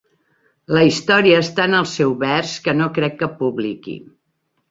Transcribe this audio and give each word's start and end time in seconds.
La 0.75 0.81
història 0.91 1.41
està 1.41 1.67
en 1.69 1.77
el 1.81 1.85
seu 1.91 2.15
vers 2.25 2.55
que 2.67 2.75
no 2.79 2.89
crec 2.95 3.19
que 3.21 3.31
publiqui. 3.45 3.97